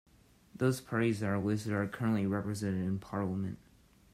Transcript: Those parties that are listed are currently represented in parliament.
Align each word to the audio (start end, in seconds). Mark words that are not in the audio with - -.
Those 0.55 0.81
parties 0.81 1.19
that 1.19 1.27
are 1.27 1.37
listed 1.37 1.73
are 1.73 1.85
currently 1.87 2.25
represented 2.25 2.83
in 2.87 2.97
parliament. 2.97 3.59